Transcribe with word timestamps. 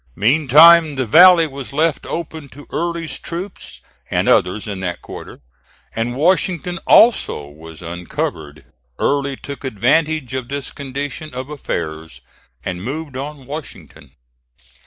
Meantime 0.15 0.95
the 0.95 1.05
valley 1.05 1.45
was 1.45 1.73
left 1.73 2.07
open 2.07 2.49
to 2.49 2.65
Early's 2.71 3.19
troops, 3.19 3.81
and 4.09 4.27
others 4.27 4.67
in 4.67 4.79
that 4.79 4.99
quarter; 4.99 5.41
and 5.95 6.15
Washington 6.15 6.79
also 6.87 7.45
was 7.47 7.83
uncovered. 7.83 8.65
Early 8.97 9.35
took 9.35 9.63
advantage 9.63 10.33
of 10.33 10.47
this 10.49 10.71
condition 10.71 11.31
of 11.35 11.51
affairs 11.51 12.21
and 12.65 12.81
moved 12.83 13.15
on 13.15 13.45
Washington. 13.45 14.13